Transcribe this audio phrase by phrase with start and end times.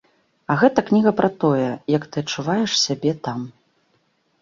[0.53, 1.69] А гэта кніга пра тое,
[1.99, 3.49] як ты адчуваеш сябе там.